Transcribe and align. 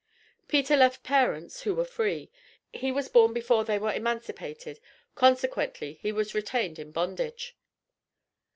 Peter 0.47 0.75
left 0.75 1.03
parents, 1.03 1.61
who 1.61 1.75
were 1.75 1.85
free; 1.85 2.31
he 2.73 2.91
was 2.91 3.07
born 3.07 3.33
before 3.33 3.63
they 3.63 3.77
were 3.77 3.93
emancipated, 3.93 4.79
consequently, 5.13 5.99
he 6.01 6.11
was 6.11 6.33
retained 6.33 6.79
in 6.79 6.91
bondage. 6.91 7.55